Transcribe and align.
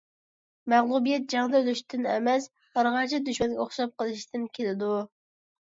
مەغلۇبىيەت 0.71 1.27
جەڭدە 1.33 1.61
ئۆلۈشتىن 1.65 2.07
ئەمەس، 2.15 2.49
بارغانچە 2.79 3.21
دۈشمەنگە 3.29 3.65
ئوخشاپ 3.67 3.95
قېلىشتىن 4.03 4.51
كېلىدۇ. 4.59 4.93